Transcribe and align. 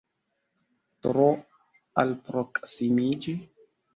Tro 1.07 1.27
alproksimiĝi? 2.05 3.37